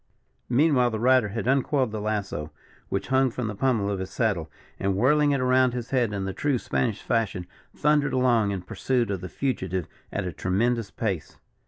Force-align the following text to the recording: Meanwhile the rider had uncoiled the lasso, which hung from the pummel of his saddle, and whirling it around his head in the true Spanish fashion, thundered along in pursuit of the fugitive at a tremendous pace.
Meanwhile 0.49 0.89
the 0.89 0.99
rider 0.99 1.27
had 1.27 1.47
uncoiled 1.47 1.91
the 1.91 2.01
lasso, 2.01 2.49
which 2.89 3.09
hung 3.09 3.29
from 3.29 3.45
the 3.45 3.53
pummel 3.53 3.87
of 3.91 3.99
his 3.99 4.09
saddle, 4.09 4.49
and 4.79 4.95
whirling 4.95 5.29
it 5.29 5.39
around 5.39 5.75
his 5.75 5.91
head 5.91 6.11
in 6.11 6.25
the 6.25 6.33
true 6.33 6.57
Spanish 6.57 7.03
fashion, 7.03 7.45
thundered 7.75 8.11
along 8.13 8.49
in 8.49 8.63
pursuit 8.63 9.11
of 9.11 9.21
the 9.21 9.29
fugitive 9.29 9.85
at 10.11 10.25
a 10.25 10.31
tremendous 10.31 10.89
pace. 10.89 11.37